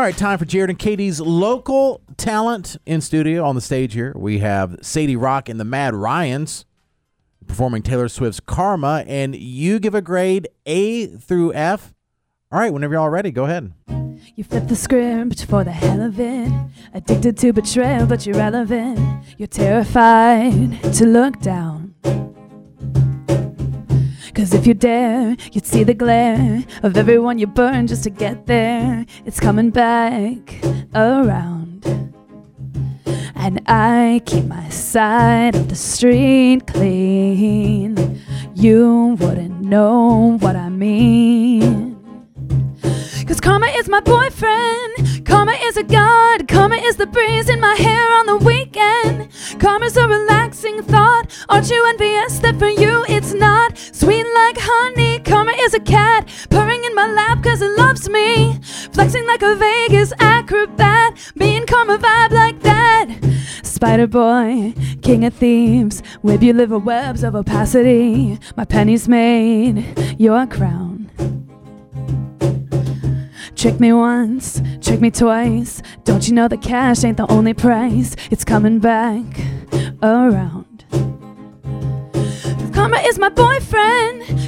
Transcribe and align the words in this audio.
All 0.00 0.06
right, 0.06 0.16
time 0.16 0.38
for 0.38 0.46
Jared 0.46 0.70
and 0.70 0.78
Katie's 0.78 1.20
local 1.20 2.00
talent 2.16 2.78
in 2.86 3.02
studio 3.02 3.44
on 3.44 3.54
the 3.54 3.60
stage 3.60 3.92
here. 3.92 4.14
We 4.16 4.38
have 4.38 4.78
Sadie 4.80 5.14
Rock 5.14 5.50
and 5.50 5.60
the 5.60 5.64
Mad 5.66 5.94
Ryans 5.94 6.64
performing 7.46 7.82
Taylor 7.82 8.08
Swift's 8.08 8.40
Karma, 8.40 9.04
and 9.06 9.36
you 9.36 9.78
give 9.78 9.94
a 9.94 10.00
grade 10.00 10.48
A 10.64 11.08
through 11.08 11.52
F. 11.52 11.92
All 12.50 12.58
right, 12.58 12.72
whenever 12.72 12.94
you're 12.94 13.02
all 13.02 13.10
ready, 13.10 13.30
go 13.30 13.44
ahead. 13.44 13.74
You 14.36 14.42
flip 14.42 14.68
the 14.68 14.74
script 14.74 15.44
for 15.44 15.64
the 15.64 15.72
hell 15.72 16.00
of 16.00 16.18
it. 16.18 16.50
Addicted 16.94 17.36
to 17.36 17.52
betrayal, 17.52 18.06
but 18.06 18.24
you're 18.24 18.38
relevant. 18.38 18.98
You're 19.36 19.48
terrified 19.48 20.82
to 20.94 21.04
look 21.04 21.40
down. 21.40 21.79
Cause 24.34 24.54
if 24.54 24.66
you 24.66 24.74
dare, 24.74 25.36
you'd 25.52 25.66
see 25.66 25.82
the 25.82 25.94
glare 25.94 26.64
of 26.82 26.96
everyone 26.96 27.38
you 27.38 27.46
burn 27.46 27.86
just 27.86 28.04
to 28.04 28.10
get 28.10 28.46
there. 28.46 29.04
It's 29.26 29.40
coming 29.40 29.70
back 29.70 30.64
around. 30.94 31.86
And 33.34 33.60
I 33.66 34.22
keep 34.26 34.44
my 34.44 34.68
side 34.68 35.56
of 35.56 35.68
the 35.68 35.74
street 35.74 36.66
clean. 36.66 38.20
You 38.54 39.16
wouldn't 39.18 39.62
know 39.62 40.38
what 40.40 40.56
I 40.56 40.68
mean. 40.68 41.96
Cause 43.26 43.40
karma 43.40 43.66
is 43.76 43.88
my 43.88 44.00
boyfriend. 44.00 45.26
Karma 45.26 45.52
is 45.62 45.76
a 45.76 45.82
god. 45.82 46.48
Karma 46.48 46.76
is 46.76 46.96
the 46.96 47.06
breeze 47.06 47.48
in 47.48 47.60
my 47.60 47.74
hair 47.74 48.12
on 48.18 48.26
the 48.26 48.36
weekend. 48.36 49.28
Karma's 49.60 49.96
a 49.96 50.06
relaxing 50.06 50.82
thought. 50.82 51.26
Aren't 51.48 51.70
you 51.70 51.84
envious 51.88 52.38
that 52.40 52.58
for 52.58 52.68
is 55.60 55.74
a 55.74 55.80
cat 55.80 56.26
purring 56.48 56.82
in 56.84 56.94
my 56.94 57.10
lap 57.12 57.42
cause 57.42 57.60
it 57.60 57.76
loves 57.78 58.08
me. 58.08 58.58
Flexing 58.92 59.26
like 59.26 59.42
a 59.42 59.54
Vegas 59.54 60.12
acrobat. 60.18 61.32
being 61.36 61.66
karma 61.66 61.98
vibe 61.98 62.30
like 62.30 62.60
that. 62.60 63.08
Spider 63.62 64.06
boy, 64.06 64.74
king 65.02 65.24
of 65.24 65.34
thieves. 65.34 66.02
Web 66.22 66.42
you 66.42 66.52
live 66.52 66.70
webs 66.70 67.22
of 67.22 67.34
opacity. 67.34 68.38
My 68.56 68.64
pennies 68.64 69.08
made 69.08 69.84
your 70.18 70.46
crown. 70.46 71.10
Trick 73.54 73.78
me 73.78 73.92
once, 73.92 74.62
trick 74.80 75.00
me 75.00 75.10
twice. 75.10 75.82
Don't 76.04 76.26
you 76.26 76.34
know 76.34 76.48
the 76.48 76.56
cash 76.56 77.04
ain't 77.04 77.18
the 77.18 77.30
only 77.30 77.52
price? 77.52 78.16
It's 78.30 78.44
coming 78.44 78.78
back 78.78 79.26
around. 80.02 80.84
Karma 82.72 82.96
is 83.04 83.18
my 83.18 83.28
boyfriend. 83.28 84.39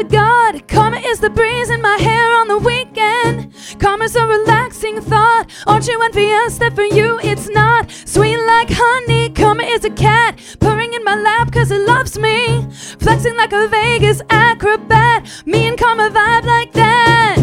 Karma 0.00 0.08
is 0.08 0.14
a 0.14 0.16
god. 0.16 0.68
Karma 0.68 0.96
is 0.98 1.20
the 1.20 1.28
breeze 1.28 1.68
in 1.68 1.82
my 1.82 1.96
hair 1.96 2.34
on 2.40 2.48
the 2.48 2.58
weekend. 2.58 3.52
Karma's 3.78 4.16
a 4.16 4.26
relaxing 4.26 5.00
thought. 5.00 5.46
Aren't 5.66 5.88
you 5.88 6.00
envious 6.02 6.56
that 6.58 6.74
for 6.74 6.84
you 6.84 7.20
it's 7.22 7.50
not 7.50 7.90
sweet 7.90 8.38
like 8.38 8.68
honey? 8.70 9.28
Karma 9.30 9.64
is 9.64 9.84
a 9.84 9.90
cat 9.90 10.38
purring 10.58 10.94
in 10.94 11.04
my 11.04 11.16
lap 11.16 11.52
cause 11.52 11.70
it 11.70 11.86
loves 11.86 12.18
me. 12.18 12.66
Flexing 12.98 13.36
like 13.36 13.52
a 13.52 13.68
Vegas 13.68 14.22
acrobat. 14.30 15.28
Me 15.44 15.66
and 15.68 15.78
Karma 15.78 16.08
vibe 16.08 16.44
like 16.44 16.72
that. 16.72 17.36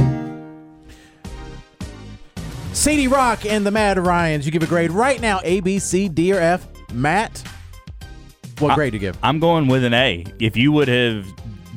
Sadie 2.74 3.08
Rock 3.08 3.46
and 3.46 3.66
the 3.66 3.72
Mad 3.72 4.00
Ryans, 4.00 4.46
you 4.46 4.52
give 4.52 4.64
a 4.64 4.68
grade 4.68 4.92
right 4.92 5.22
now 5.22 5.42
A, 5.44 5.60
B, 5.60 5.78
C, 5.78 6.10
D, 6.10 6.34
or 6.34 6.40
F. 6.40 6.68
Matt, 6.92 7.44
what 8.60 8.74
grade 8.74 8.94
do 8.94 8.96
you 8.96 9.02
give? 9.02 9.18
I'm 9.22 9.40
going 9.40 9.68
with 9.68 9.84
an 9.84 9.94
A. 9.94 10.26
If 10.40 10.58
you 10.58 10.72
would 10.72 10.88
have 10.88 11.26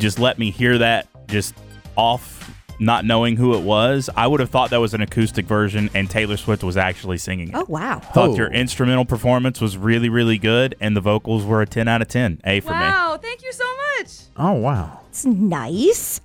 just 0.01 0.19
let 0.19 0.39
me 0.39 0.51
hear 0.51 0.79
that 0.79 1.07
just 1.29 1.55
off 1.97 2.39
not 2.83 3.05
knowing 3.05 3.37
who 3.37 3.55
it 3.55 3.61
was, 3.63 4.09
I 4.17 4.27
would 4.27 4.41
have 4.41 4.49
thought 4.49 4.71
that 4.71 4.81
was 4.81 4.95
an 4.95 5.03
acoustic 5.03 5.45
version 5.45 5.91
and 5.95 6.09
Taylor 6.09 6.39
Swift 6.39 6.65
was 6.65 6.79
actually 6.79 7.19
singing 7.19 7.49
it. 7.51 7.55
Oh 7.55 7.67
wow. 7.69 7.99
I 7.99 8.01
thought 8.01 8.31
Oh. 8.31 8.37
your 8.37 8.51
instrumental 8.51 9.05
performance 9.05 9.61
was 9.61 9.77
really, 9.77 10.09
really 10.09 10.39
good, 10.39 10.75
and 10.81 10.97
the 10.97 11.03
vocals 11.03 11.45
were 11.45 11.61
a 11.61 11.67
10 11.67 11.89
out 11.89 12.01
of 12.01 12.09
10. 12.09 12.41
A 12.45 12.61
for 12.61 12.71
me. 12.71 12.79
Wow, 12.79 13.19
thank 13.21 13.43
you 13.43 13.53
so 13.53 13.65
much. 13.99 14.13
Oh, 14.39 14.53
wow. 14.55 15.01
It's 15.11 15.27
nice. 15.27 16.23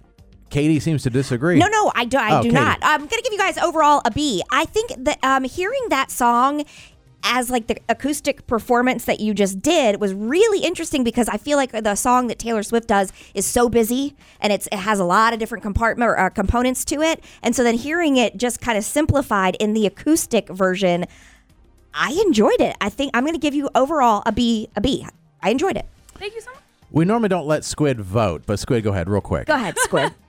Katie 0.49 0.79
seems 0.79 1.03
to 1.03 1.09
disagree. 1.09 1.57
No, 1.59 1.67
no, 1.67 1.91
I 1.93 2.05
do. 2.05 2.17
I 2.17 2.37
Oh, 2.39 2.41
do 2.41 2.49
Katie. 2.49 2.53
not. 2.63 2.79
I'm 2.81 3.01
gonna 3.01 3.21
give 3.21 3.33
you 3.33 3.37
guys 3.37 3.57
overall 3.57 4.01
a 4.05 4.11
B. 4.11 4.41
I 4.49 4.63
think 4.63 4.93
that 4.99 5.17
um, 5.23 5.43
hearing 5.43 5.81
that 5.89 6.09
song 6.09 6.63
as 7.25 7.49
like 7.49 7.67
the 7.67 7.77
acoustic 7.89 8.45
performance 8.47 9.05
that 9.05 9.19
you 9.19 9.33
just 9.33 9.61
did 9.61 9.99
was 9.99 10.13
really 10.13 10.63
interesting 10.63 11.03
because 11.03 11.27
I 11.27 11.37
feel 11.37 11.57
like 11.57 11.71
the 11.71 11.95
song 11.95 12.27
that 12.27 12.39
Taylor 12.39 12.63
Swift 12.63 12.87
does 12.87 13.11
is 13.33 13.45
so 13.45 13.67
busy 13.67 14.15
and 14.39 14.53
it's 14.53 14.67
it 14.67 14.77
has 14.77 14.99
a 14.99 15.03
lot 15.03 15.33
of 15.33 15.39
different 15.39 15.63
compartment 15.63 16.07
or 16.09 16.17
uh, 16.19 16.29
components 16.29 16.85
to 16.85 17.01
it, 17.01 17.23
and 17.41 17.55
so 17.55 17.63
then 17.63 17.75
hearing 17.75 18.15
it 18.17 18.37
just 18.37 18.61
kind 18.61 18.77
of 18.77 18.85
simplified 18.85 19.55
in 19.59 19.73
the 19.73 19.85
acoustic 19.87 20.47
version, 20.49 21.05
I 21.93 22.11
enjoyed 22.25 22.61
it. 22.61 22.77
I 22.79 22.89
think 22.89 23.11
I'm 23.13 23.25
gonna 23.25 23.39
give 23.39 23.55
you 23.55 23.69
overall 23.73 24.21
a 24.25 24.31
B. 24.31 24.69
A 24.75 24.81
B. 24.81 25.05
I 25.41 25.49
enjoyed 25.49 25.77
it. 25.77 25.87
Thank 26.15 26.35
you 26.35 26.41
so 26.41 26.51
much. 26.51 26.61
We 26.91 27.03
normally 27.05 27.29
don't 27.29 27.47
let 27.47 27.65
Squid 27.65 27.99
vote, 27.99 28.43
but 28.45 28.59
Squid, 28.59 28.83
go 28.83 28.91
ahead, 28.91 29.09
real 29.09 29.19
quick. 29.21 29.47
Go 29.47 29.55
ahead, 29.55 29.77
Squid. 29.79 30.13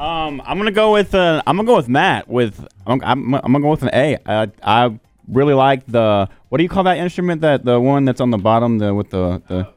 Um, 0.00 0.40
I'm 0.46 0.56
gonna 0.56 0.70
go 0.70 0.94
with 0.94 1.14
uh, 1.14 1.42
I'm 1.46 1.56
gonna 1.56 1.66
go 1.66 1.76
with 1.76 1.86
Matt. 1.90 2.26
With 2.26 2.66
I'm, 2.86 3.02
I'm, 3.04 3.34
I'm 3.34 3.52
gonna 3.52 3.60
go 3.60 3.68
with 3.68 3.82
an 3.82 3.90
A. 3.92 4.16
I, 4.24 4.50
I 4.62 4.98
really 5.30 5.54
like 5.54 5.86
the 5.86 6.28
what 6.48 6.58
do 6.58 6.62
you 6.64 6.68
call 6.68 6.82
that 6.84 6.98
instrument 6.98 7.40
that 7.42 7.64
the 7.64 7.80
one 7.80 8.04
that's 8.04 8.20
on 8.20 8.30
the 8.30 8.38
bottom 8.38 8.78
the 8.78 8.94
with 8.94 9.10
the 9.10 9.40
the. 9.48 9.68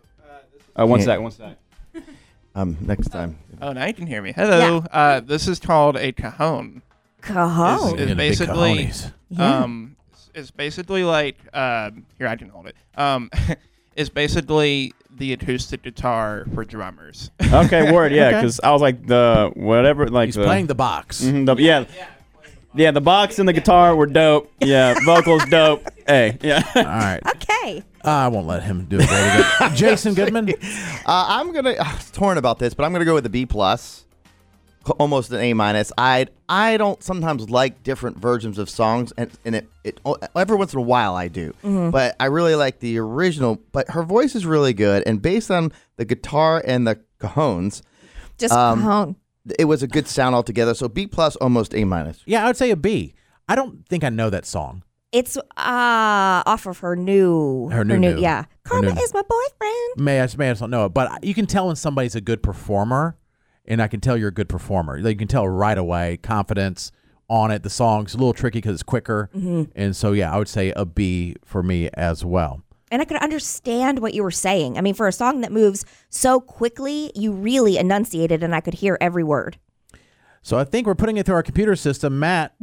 Uh, 0.76 0.88
one 0.88 1.00
Yeah. 1.00 1.06
sec, 1.06 1.20
one 1.22 1.32
sec. 1.32 1.58
Um, 2.56 2.78
next 2.82 3.08
time. 3.10 3.38
Oh, 3.62 3.72
now 3.74 3.86
you 3.88 3.94
can 3.96 4.06
hear 4.06 4.22
me. 4.22 4.32
Hello. 4.36 4.84
Uh, 4.92 5.20
this 5.22 5.48
is 5.48 5.60
called 5.60 5.98
a 5.98 6.12
cajon. 6.12 6.84
Cajon. 7.22 7.94
It's, 7.94 8.00
Yeah, 8.00 8.06
it's 8.06 8.16
basically, 8.16 8.92
um, 9.40 9.96
it's- 10.12 10.30
it's 10.36 10.52
basically 10.52 11.04
like, 11.04 11.38
um, 11.56 12.06
here 12.20 12.28
I 12.28 12.36
can 12.36 12.50
hold 12.50 12.68
it. 12.68 12.76
Um, 12.96 13.32
it's 13.96 14.10
basically 14.10 14.94
the 15.16 15.34
acoustic 15.34 15.82
guitar 15.84 16.46
for 16.54 16.64
drummers. 16.64 17.32
Okay, 17.42 17.92
word, 17.92 18.12
yeah, 18.12 18.28
Okay. 18.28 18.38
because 18.42 18.60
I 18.64 18.70
was 18.72 18.82
like 18.84 19.06
the 19.08 19.52
whatever, 19.56 20.08
like 20.10 20.28
He's 20.28 20.36
the, 20.36 20.44
playing 20.44 20.68
the 20.68 20.76
box. 20.76 21.24
Mhm, 21.24 21.46
the- 21.48 21.56
yeah, 21.62 21.86
yeah, 21.96 22.08
the 22.76 23.02
box 23.02 23.40
and 23.40 23.48
the 23.48 23.54
guitar 23.54 23.96
were 23.96 24.06
dope. 24.06 24.52
Yeah, 24.60 24.96
vocals 25.06 25.46
dope. 25.46 25.84
Hey, 26.08 26.38
yeah. 26.42 26.64
All 26.76 26.84
right. 26.84 27.22
Okay. 27.64 27.84
I 28.04 28.28
won't 28.28 28.46
let 28.48 28.64
him 28.64 28.86
do 28.90 28.98
it 29.00 29.06
again. 29.06 29.46
Jason 29.76 30.14
Goodman. 30.16 30.50
Uh, 30.50 30.56
I'm 31.06 31.54
gonna 31.54 31.72
I 31.80 31.94
was 31.96 32.12
torn 32.12 32.38
about 32.38 32.60
this, 32.60 32.74
but 32.74 32.84
I'm 32.84 32.92
gonna 32.92 33.06
go 33.06 33.14
with 33.14 33.26
a 33.26 33.30
B 33.30 33.46
plus, 33.46 34.06
almost 35.00 35.32
an 35.32 35.40
A 35.40 35.54
minus. 35.54 35.94
I 35.98 36.28
I 36.50 36.76
don't 36.76 37.02
sometimes 37.02 37.50
like 37.50 37.84
different 37.84 38.18
versions 38.18 38.58
of 38.58 38.70
songs, 38.70 39.14
and 39.18 39.32
and 39.46 39.56
it, 39.56 39.70
it 39.86 40.00
every 40.36 40.58
once 40.58 40.74
in 40.74 40.80
a 40.80 40.84
while 40.84 41.16
I 41.16 41.30
do, 41.30 41.54
but 41.64 42.18
I 42.20 42.26
really 42.26 42.56
like 42.56 42.80
the 42.80 42.98
original. 43.00 43.62
But 43.72 43.90
her 43.92 44.04
voice 44.04 44.36
is 44.36 44.46
really 44.46 44.74
good, 44.74 45.04
and 45.06 45.22
based 45.22 45.50
on 45.50 45.72
the 45.96 46.04
guitar 46.04 46.62
and 46.66 46.86
the 46.86 47.00
cajones, 47.22 47.82
Just 48.38 48.54
Um, 48.54 48.80
cajon. 48.82 49.16
It 49.60 49.66
was 49.66 49.84
a 49.84 49.88
good 49.88 50.08
sound 50.08 50.36
altogether. 50.36 50.74
So 50.74 50.88
B 50.88 51.08
plus, 51.08 51.36
almost 51.38 51.74
A 51.76 51.84
minus. 51.84 52.22
Yeah, 52.26 52.44
I 52.44 52.48
would 52.48 52.58
say 52.58 52.72
a 52.72 52.76
B. 52.76 53.14
I 53.48 53.56
don't 53.56 53.88
think 53.90 54.04
I 54.04 54.10
know 54.10 54.30
that 54.30 54.46
song. 54.46 54.84
It's 55.12 55.38
uh 55.38 55.42
off 55.58 56.66
of 56.66 56.80
her 56.80 56.96
new 56.96 57.70
Her 57.70 57.84
new- 57.86 58.00
new. 58.00 58.18
yeah. 58.20 58.46
Karma 58.64 58.94
new- 58.94 59.02
is 59.02 59.14
my 59.14 59.22
boyfriend. 59.22 59.74
May 59.98 60.22
I, 60.22 60.28
may 60.38 60.50
I 60.50 60.52
just 60.52 60.62
don't 60.62 60.72
know 60.72 60.86
it, 60.86 60.94
but 60.94 61.24
you 61.24 61.34
can 61.34 61.46
tell 61.46 61.68
when 61.68 61.76
somebody's 61.76 62.16
a 62.16 62.22
good 62.22 62.42
performer, 62.42 63.16
and 63.66 63.82
I 63.82 63.88
can 63.88 64.00
tell 64.00 64.18
you're 64.18 64.30
a 64.30 64.34
good 64.34 64.50
performer. 64.50 65.00
Like, 65.00 65.12
you 65.12 65.18
can 65.18 65.28
tell 65.28 65.48
right 65.48 65.78
away, 65.78 66.18
confidence 66.18 66.92
on 67.30 67.52
it. 67.52 67.62
The 67.64 67.70
song's 67.70 68.14
a 68.16 68.18
little 68.18 68.34
tricky 68.34 68.58
because 68.58 68.74
it's 68.76 68.84
quicker, 68.84 69.30
and 69.76 69.96
so 69.96 70.14
yeah, 70.14 70.34
I 70.34 70.38
would 70.38 70.48
say 70.50 70.72
a 70.76 70.84
B 70.86 71.36
for 71.46 71.62
me 71.62 71.90
as 71.94 72.26
well. 72.26 72.64
And 72.94 73.02
I 73.02 73.06
could 73.06 73.18
understand 73.18 73.98
what 73.98 74.14
you 74.14 74.22
were 74.22 74.30
saying. 74.30 74.78
I 74.78 74.82
mean, 74.82 74.94
for 74.94 75.08
a 75.08 75.12
song 75.12 75.42
that 75.42 75.52
moves 75.52 75.84
so 76.10 76.40
quickly, 76.40 77.12
you 77.16 77.32
really 77.32 77.80
enunciated 77.80 78.44
and 78.44 78.54
I 78.54 78.62
could 78.62 78.76
hear 78.76 79.00
every 79.02 79.24
word. 79.24 79.58
So 80.44 80.60
I 80.60 80.64
think 80.64 80.86
we're 80.86 80.94
putting 80.94 81.18
it 81.18 81.26
through 81.26 81.34
our 81.34 81.42
computer 81.42 81.76
system. 81.76 82.20
Matt, 82.20 82.54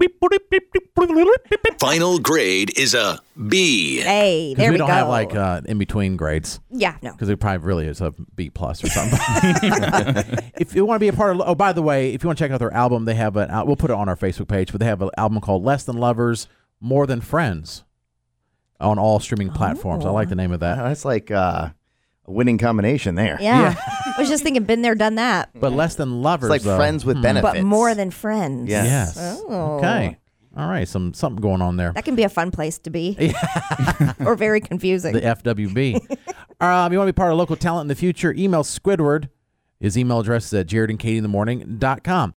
Final 1.80 2.20
grade 2.20 2.78
is 2.78 2.94
a 2.94 3.18
B. 3.48 3.96
Hey, 4.02 4.54
there 4.54 4.68
we 4.68 4.74
we, 4.74 4.78
don't 4.78 4.86
go. 4.86 4.92
have 4.92 5.08
like 5.08 5.34
uh, 5.34 5.62
in 5.64 5.78
between 5.78 6.16
grades. 6.16 6.60
yeah, 6.70 6.96
no. 7.02 7.10
because 7.10 7.28
it 7.28 7.40
probably 7.40 7.66
really 7.66 7.86
is 7.86 8.00
a 8.00 8.14
B 8.36 8.50
plus 8.50 8.84
or 8.84 8.88
something. 8.88 9.18
if 10.60 10.76
you 10.76 10.84
want 10.84 10.98
to 10.98 11.00
be 11.00 11.08
a 11.08 11.12
part 11.12 11.34
of, 11.34 11.42
oh, 11.44 11.56
by 11.56 11.72
the 11.72 11.82
way, 11.82 12.14
if 12.14 12.22
you 12.22 12.28
want 12.28 12.38
to 12.38 12.44
check 12.44 12.52
out 12.52 12.60
their 12.60 12.72
album, 12.72 13.04
they 13.04 13.14
have 13.14 13.34
an. 13.36 13.48
We'll 13.66 13.74
put 13.74 13.90
it 13.90 13.94
on 13.94 14.08
our 14.08 14.16
Facebook 14.16 14.46
page, 14.46 14.70
but 14.70 14.78
they 14.78 14.86
have 14.86 15.02
an 15.02 15.10
album 15.16 15.40
called 15.40 15.64
"Less 15.64 15.82
Than 15.82 15.96
Lovers, 15.96 16.46
More 16.80 17.08
Than 17.08 17.20
Friends" 17.20 17.82
on 18.80 18.98
all 18.98 19.20
streaming 19.20 19.50
platforms. 19.50 20.04
I 20.04 20.10
like 20.10 20.28
the 20.28 20.34
name 20.36 20.52
of 20.52 20.60
that. 20.60 20.76
that's 20.76 21.04
like 21.04 21.30
uh, 21.30 21.68
a 22.26 22.30
winning 22.30 22.58
combination 22.58 23.14
there. 23.14 23.38
Yeah. 23.40 23.74
I 24.06 24.14
was 24.18 24.28
just 24.28 24.42
thinking, 24.42 24.64
been 24.64 24.82
there, 24.82 24.94
done 24.94 25.16
that. 25.16 25.50
But 25.54 25.72
"Less 25.72 25.94
Than 25.96 26.22
Lovers," 26.22 26.48
It's 26.48 26.50
like 26.50 26.62
though- 26.62 26.76
friends 26.76 27.04
with 27.04 27.20
benefits. 27.22 27.54
But 27.54 27.64
more 27.64 27.94
than 27.94 28.10
friends. 28.10 28.70
Yeah. 28.70 28.84
Yes. 28.84 29.16
Oh. 29.18 29.76
Okay. 29.78 30.18
All 30.56 30.68
right. 30.68 30.88
Some 30.88 31.14
something 31.14 31.40
going 31.40 31.62
on 31.62 31.76
there. 31.76 31.92
That 31.92 32.04
can 32.04 32.16
be 32.16 32.24
a 32.24 32.28
fun 32.28 32.50
place 32.50 32.78
to 32.80 32.90
be. 32.90 33.34
or 34.24 34.34
very 34.34 34.60
confusing. 34.60 35.12
The 35.12 35.20
FWB. 35.20 35.94
uh, 35.96 35.98
if 36.10 36.92
you 36.92 36.98
want 36.98 37.06
to 37.08 37.12
be 37.12 37.12
part 37.12 37.30
of 37.30 37.38
local 37.38 37.56
talent 37.56 37.82
in 37.84 37.88
the 37.88 37.94
future, 37.94 38.34
email 38.36 38.64
Squidward. 38.64 39.28
His 39.78 39.96
email 39.96 40.20
address 40.20 40.46
is 40.46 40.54
at 40.54 40.66
jaredandkatieinthe.morning.com. 40.66 42.28